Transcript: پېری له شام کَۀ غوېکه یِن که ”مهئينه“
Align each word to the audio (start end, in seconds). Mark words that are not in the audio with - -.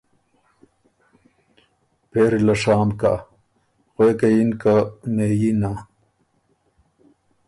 پېری 2.09 2.39
له 2.47 2.55
شام 2.61 2.89
کَۀ 2.99 3.13
غوېکه 3.95 4.27
یِن 4.35 4.51
که 4.61 4.75
”مهئينه“ 5.15 5.71